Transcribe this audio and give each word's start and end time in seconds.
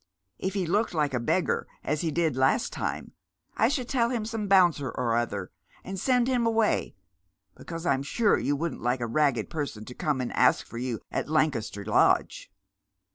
If 0.39 0.55
he 0.55 0.65
looked 0.65 0.95
like 0.95 1.13
a 1.13 1.19
beggar, 1.19 1.67
as 1.83 2.01
he 2.01 2.09
did 2.09 2.35
last 2.35 2.73
time, 2.73 3.11
I 3.55 3.67
should 3.67 3.87
tell 3.87 4.09
him 4.09 4.25
some 4.25 4.47
bouncer 4.47 4.89
or 4.89 5.15
other, 5.15 5.51
and 5.83 5.99
send 5.99 6.27
him 6.27 6.47
away, 6.47 6.95
because 7.55 7.85
I'm 7.85 8.01
sure 8.01 8.39
you 8.39 8.55
wouldn't 8.55 8.81
like 8.81 9.01
a 9.01 9.05
ragged 9.05 9.51
person 9.51 9.85
to 9.85 9.93
come 9.93 10.19
and 10.19 10.33
ask 10.33 10.65
for 10.65 10.79
you 10.79 11.01
at 11.11 11.29
Lan 11.29 11.51
caster 11.51 11.85
Lodge." 11.85 12.51